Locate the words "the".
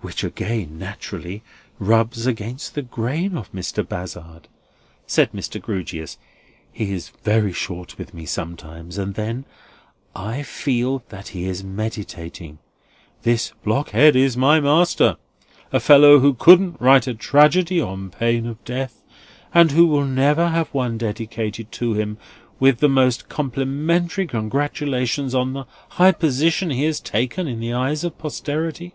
2.76-2.82, 22.78-22.88, 25.54-25.64, 27.58-27.72